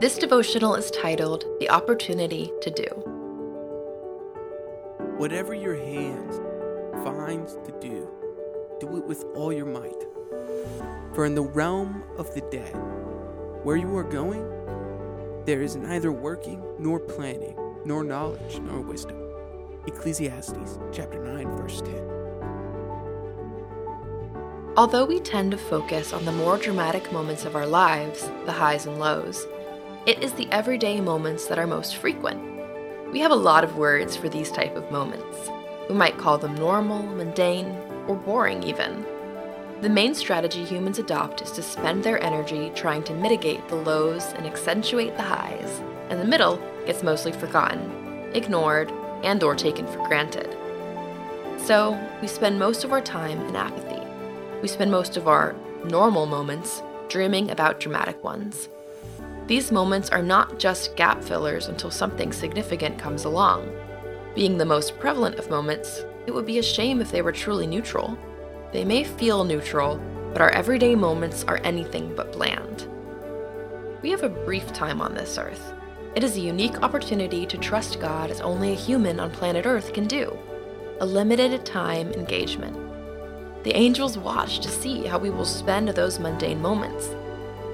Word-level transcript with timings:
This 0.00 0.16
devotional 0.16 0.76
is 0.76 0.90
titled 0.90 1.44
The 1.58 1.68
Opportunity 1.68 2.50
to 2.62 2.70
Do. 2.70 2.86
Whatever 5.18 5.52
your 5.52 5.74
hands 5.76 6.40
finds 7.04 7.56
to 7.56 7.78
do, 7.82 8.08
do 8.80 8.96
it 8.96 9.04
with 9.04 9.26
all 9.34 9.52
your 9.52 9.66
might. 9.66 10.06
For 11.12 11.26
in 11.26 11.34
the 11.34 11.42
realm 11.42 12.02
of 12.16 12.32
the 12.34 12.40
dead, 12.50 12.74
where 13.62 13.76
you 13.76 13.94
are 13.94 14.02
going, 14.02 14.48
there 15.44 15.60
is 15.60 15.76
neither 15.76 16.12
working 16.12 16.64
nor 16.78 16.98
planning, 16.98 17.54
nor 17.84 18.02
knowledge 18.02 18.58
nor 18.60 18.80
wisdom. 18.80 19.18
Ecclesiastes 19.86 20.78
chapter 20.92 21.22
9 21.22 21.46
verse 21.58 21.82
10. 21.82 21.94
Although 24.78 25.04
we 25.04 25.20
tend 25.20 25.50
to 25.50 25.58
focus 25.58 26.14
on 26.14 26.24
the 26.24 26.32
more 26.32 26.56
dramatic 26.56 27.12
moments 27.12 27.44
of 27.44 27.54
our 27.54 27.66
lives, 27.66 28.30
the 28.46 28.52
highs 28.52 28.86
and 28.86 28.98
lows, 28.98 29.46
it 30.06 30.22
is 30.22 30.32
the 30.32 30.50
everyday 30.50 30.98
moments 30.98 31.46
that 31.46 31.58
are 31.58 31.66
most 31.66 31.96
frequent. 31.96 32.40
We 33.12 33.20
have 33.20 33.32
a 33.32 33.36
lot 33.36 33.64
of 33.64 33.76
words 33.76 34.16
for 34.16 34.30
these 34.30 34.50
type 34.50 34.74
of 34.74 34.90
moments. 34.90 35.50
We 35.90 35.94
might 35.94 36.16
call 36.16 36.38
them 36.38 36.54
normal, 36.54 37.02
mundane, 37.02 37.76
or 38.08 38.16
boring 38.16 38.62
even. 38.62 39.04
The 39.82 39.90
main 39.90 40.14
strategy 40.14 40.64
humans 40.64 40.98
adopt 40.98 41.42
is 41.42 41.52
to 41.52 41.62
spend 41.62 42.02
their 42.02 42.22
energy 42.22 42.72
trying 42.74 43.02
to 43.04 43.14
mitigate 43.14 43.68
the 43.68 43.76
lows 43.76 44.24
and 44.36 44.46
accentuate 44.46 45.16
the 45.16 45.22
highs, 45.22 45.82
and 46.08 46.18
the 46.18 46.24
middle 46.24 46.56
gets 46.86 47.02
mostly 47.02 47.32
forgotten, 47.32 48.30
ignored, 48.32 48.90
and 49.22 49.42
or 49.42 49.54
taken 49.54 49.86
for 49.86 50.06
granted. 50.08 50.56
So, 51.58 51.98
we 52.22 52.26
spend 52.26 52.58
most 52.58 52.84
of 52.84 52.92
our 52.92 53.02
time 53.02 53.38
in 53.48 53.56
apathy. 53.56 54.00
We 54.62 54.68
spend 54.68 54.90
most 54.90 55.18
of 55.18 55.28
our 55.28 55.54
normal 55.84 56.24
moments 56.24 56.82
dreaming 57.08 57.50
about 57.50 57.80
dramatic 57.80 58.24
ones. 58.24 58.70
These 59.50 59.72
moments 59.72 60.10
are 60.10 60.22
not 60.22 60.60
just 60.60 60.94
gap 60.94 61.24
fillers 61.24 61.66
until 61.66 61.90
something 61.90 62.32
significant 62.32 63.00
comes 63.00 63.24
along. 63.24 63.68
Being 64.36 64.56
the 64.56 64.64
most 64.64 64.96
prevalent 65.00 65.40
of 65.40 65.50
moments, 65.50 66.04
it 66.28 66.30
would 66.30 66.46
be 66.46 66.60
a 66.60 66.62
shame 66.62 67.00
if 67.00 67.10
they 67.10 67.20
were 67.20 67.32
truly 67.32 67.66
neutral. 67.66 68.16
They 68.72 68.84
may 68.84 69.02
feel 69.02 69.42
neutral, 69.42 70.00
but 70.32 70.40
our 70.40 70.50
everyday 70.50 70.94
moments 70.94 71.42
are 71.48 71.58
anything 71.64 72.14
but 72.14 72.30
bland. 72.30 72.86
We 74.02 74.10
have 74.10 74.22
a 74.22 74.28
brief 74.28 74.72
time 74.72 75.00
on 75.00 75.14
this 75.14 75.36
earth. 75.36 75.72
It 76.14 76.22
is 76.22 76.36
a 76.36 76.40
unique 76.40 76.80
opportunity 76.84 77.44
to 77.46 77.58
trust 77.58 77.98
God 77.98 78.30
as 78.30 78.40
only 78.40 78.70
a 78.70 78.76
human 78.76 79.18
on 79.18 79.32
planet 79.32 79.66
Earth 79.66 79.92
can 79.92 80.06
do 80.06 80.38
a 81.00 81.04
limited 81.04 81.66
time 81.66 82.12
engagement. 82.12 82.76
The 83.64 83.74
angels 83.74 84.16
watch 84.16 84.60
to 84.60 84.68
see 84.68 85.06
how 85.06 85.18
we 85.18 85.30
will 85.30 85.44
spend 85.44 85.88
those 85.88 86.20
mundane 86.20 86.62
moments. 86.62 87.16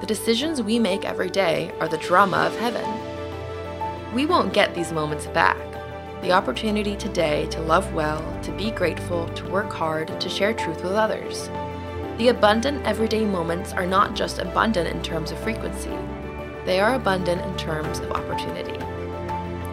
The 0.00 0.06
decisions 0.06 0.62
we 0.62 0.78
make 0.78 1.04
every 1.04 1.28
day 1.28 1.72
are 1.78 1.88
the 1.88 1.98
drama 1.98 2.38
of 2.38 2.56
heaven. 2.56 4.14
We 4.14 4.24
won't 4.24 4.54
get 4.54 4.74
these 4.74 4.92
moments 4.92 5.26
back. 5.26 5.58
The 6.22 6.32
opportunity 6.32 6.96
today 6.96 7.46
to 7.50 7.60
love 7.60 7.92
well, 7.92 8.22
to 8.42 8.52
be 8.52 8.70
grateful, 8.70 9.28
to 9.28 9.48
work 9.50 9.70
hard, 9.70 10.18
to 10.18 10.28
share 10.30 10.54
truth 10.54 10.82
with 10.82 10.92
others. 10.92 11.48
The 12.16 12.28
abundant 12.28 12.86
everyday 12.86 13.26
moments 13.26 13.72
are 13.72 13.86
not 13.86 14.16
just 14.16 14.38
abundant 14.38 14.88
in 14.88 15.02
terms 15.02 15.32
of 15.32 15.38
frequency, 15.40 15.96
they 16.64 16.80
are 16.80 16.94
abundant 16.94 17.42
in 17.42 17.56
terms 17.58 17.98
of 17.98 18.10
opportunity. 18.12 18.78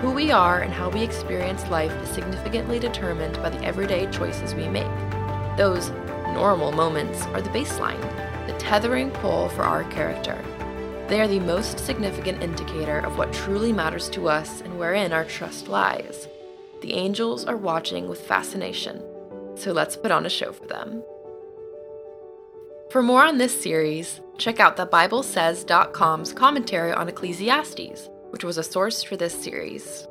Who 0.00 0.12
we 0.12 0.32
are 0.32 0.62
and 0.62 0.72
how 0.72 0.90
we 0.90 1.02
experience 1.02 1.66
life 1.68 1.92
is 2.02 2.08
significantly 2.08 2.80
determined 2.80 3.36
by 3.36 3.50
the 3.50 3.64
everyday 3.64 4.10
choices 4.10 4.54
we 4.54 4.68
make. 4.68 4.86
Those 5.56 5.90
normal 6.34 6.72
moments 6.72 7.22
are 7.26 7.40
the 7.40 7.50
baseline, 7.50 8.27
the 8.48 8.58
tethering 8.58 9.10
pole 9.10 9.50
for 9.50 9.62
our 9.62 9.84
character. 9.84 10.42
They 11.06 11.20
are 11.20 11.28
the 11.28 11.38
most 11.38 11.78
significant 11.78 12.42
indicator 12.42 12.98
of 13.00 13.18
what 13.18 13.32
truly 13.32 13.74
matters 13.74 14.08
to 14.10 14.26
us 14.28 14.62
and 14.62 14.78
wherein 14.78 15.12
our 15.12 15.26
trust 15.26 15.68
lies. 15.68 16.26
The 16.80 16.94
angels 16.94 17.44
are 17.44 17.58
watching 17.58 18.08
with 18.08 18.26
fascination, 18.26 19.02
so 19.54 19.72
let's 19.72 19.96
put 19.96 20.10
on 20.10 20.24
a 20.24 20.30
show 20.30 20.52
for 20.52 20.66
them. 20.66 21.02
For 22.90 23.02
more 23.02 23.22
on 23.22 23.36
this 23.36 23.60
series, 23.60 24.22
check 24.38 24.60
out 24.60 24.78
the 24.78 24.86
BibleSays.com's 24.86 26.32
commentary 26.32 26.92
on 26.92 27.08
Ecclesiastes, 27.08 28.08
which 28.30 28.44
was 28.44 28.56
a 28.56 28.62
source 28.62 29.02
for 29.02 29.18
this 29.18 29.34
series. 29.34 30.06